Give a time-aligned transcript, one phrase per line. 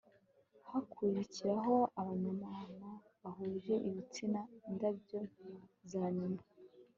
[0.69, 2.89] hakurikiraho abaryamana
[3.21, 5.19] bahuje ibitsina indabyo
[5.91, 6.41] zanyuma